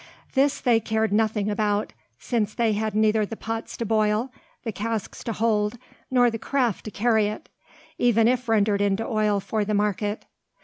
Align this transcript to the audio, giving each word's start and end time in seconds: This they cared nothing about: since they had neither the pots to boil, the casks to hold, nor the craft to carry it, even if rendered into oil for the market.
This 0.33 0.59
they 0.61 0.79
cared 0.79 1.13
nothing 1.13 1.47
about: 1.47 1.93
since 2.17 2.55
they 2.55 2.73
had 2.73 2.95
neither 2.95 3.23
the 3.23 3.35
pots 3.37 3.77
to 3.77 3.85
boil, 3.85 4.31
the 4.63 4.71
casks 4.71 5.23
to 5.25 5.31
hold, 5.31 5.77
nor 6.09 6.31
the 6.31 6.39
craft 6.39 6.85
to 6.85 6.89
carry 6.91 7.27
it, 7.27 7.49
even 7.99 8.27
if 8.27 8.49
rendered 8.49 8.81
into 8.81 9.05
oil 9.05 9.39
for 9.39 9.63
the 9.63 9.75
market. 9.75 10.25